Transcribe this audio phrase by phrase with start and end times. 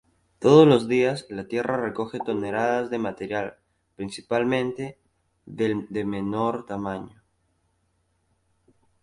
[0.39, 3.57] Todos los días, la Tierra recoge toneladas del material,
[3.95, 4.97] principalmente
[5.45, 7.21] del de menor tamaño.